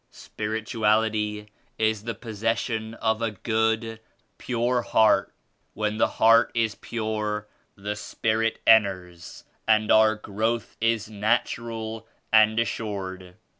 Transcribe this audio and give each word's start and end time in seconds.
17 0.09 0.33
"Spirituality 0.33 1.51
is 1.77 2.05
the 2.05 2.15
possession 2.15 2.95
of 2.95 3.21
a 3.21 3.29
good, 3.29 3.99
pure 4.39 4.81
heart. 4.81 5.31
When 5.75 5.97
the 5.99 6.07
heart 6.07 6.49
is 6.55 6.73
pure 6.73 7.47
the 7.75 7.95
Spirit 7.95 8.57
enters 8.65 9.43
and 9.67 9.91
our 9.91 10.15
growth 10.15 10.75
is 10.81 11.07
natural 11.07 12.07
and 12.33 12.59
assured. 12.59 13.35